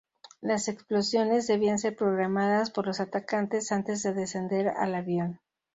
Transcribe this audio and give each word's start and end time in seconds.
Las 0.41 0.67
explosiones 0.67 1.45
debían 1.45 1.77
ser 1.77 1.95
programadas 1.95 2.71
por 2.71 2.87
los 2.87 2.99
atacantes 2.99 3.71
antes 3.71 4.01
de 4.01 4.15
descender 4.15 4.67
al 4.69 4.95
avión. 4.95 5.39